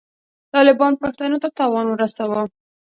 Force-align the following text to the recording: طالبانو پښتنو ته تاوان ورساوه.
طالبانو 0.53 0.99
پښتنو 1.03 1.37
ته 1.43 1.49
تاوان 1.57 1.85
ورساوه. 1.89 2.41